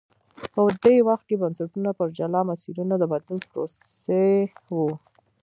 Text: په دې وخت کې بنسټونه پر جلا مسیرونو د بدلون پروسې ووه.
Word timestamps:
په 0.53 0.61
دې 0.83 0.95
وخت 1.07 1.25
کې 1.29 1.39
بنسټونه 1.41 1.89
پر 1.99 2.07
جلا 2.17 2.41
مسیرونو 2.49 2.95
د 2.99 3.03
بدلون 3.11 3.39
پروسې 3.49 4.27
ووه. 4.75 4.95